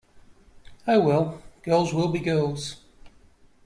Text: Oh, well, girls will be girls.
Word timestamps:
Oh, 0.87 0.99
well, 0.99 1.43
girls 1.61 1.93
will 1.93 2.07
be 2.07 2.17
girls. 2.17 2.77